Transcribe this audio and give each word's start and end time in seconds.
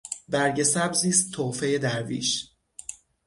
برگ 0.29 0.63
سبزی 0.63 1.09
است 1.09 1.33
تحفهٔ 1.33 1.77
درویش. 1.79 2.49